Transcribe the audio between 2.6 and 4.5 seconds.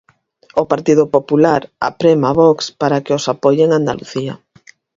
para que os apoie en Andalucía.